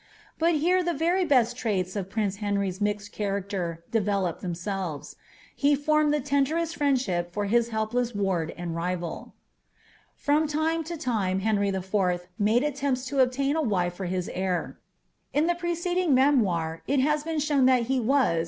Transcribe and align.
But 0.39 0.55
here 0.55 0.79
ihe 0.79 0.99
*ety 0.99 1.25
best 1.25 1.55
trails 1.55 1.95
of 1.95 2.09
priiic« 2.09 2.37
Henry's 2.37 2.81
mixed 2.81 3.13
rinincM 3.13 3.83
derelope 3.91 4.39
themselves: 4.39 5.15
he 5.55 5.75
fonneil 5.75 6.09
the 6.09 6.21
lenderest 6.27 6.75
friendship 6.75 7.31
fur 7.31 7.43
hit 7.43 7.65
he^lot 7.65 8.15
ward 8.15 8.51
and 8.57 8.75
rival. 8.75 9.35
From 10.15 10.47
lime 10.47 10.83
to 10.85 10.97
time 10.97 11.39
TIenry 11.41 11.67
IV. 11.69 12.27
made 12.39 12.63
stiempis 12.63 13.05
to 13.09 13.17
obuiti 13.17 13.53
a 13.53 13.61
wife 13.61 13.93
for 13.93 14.07
hii 14.07 14.27
heir. 14.33 14.79
In 15.33 15.45
the 15.45 15.53
preceding 15.53 16.15
memoir 16.15 16.81
it 16.87 16.99
has 16.99 17.23
been 17.23 17.37
shown 17.37 17.67
that 17.67 17.83
he 17.83 17.99
was. 17.99 18.39